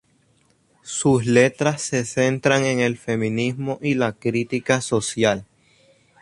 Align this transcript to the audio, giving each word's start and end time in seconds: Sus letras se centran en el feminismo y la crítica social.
Sus 0.81 1.27
letras 1.27 1.79
se 1.83 2.05
centran 2.05 2.65
en 2.65 2.79
el 2.79 2.97
feminismo 2.97 3.77
y 3.83 3.93
la 3.93 4.13
crítica 4.13 4.81
social. 4.81 5.45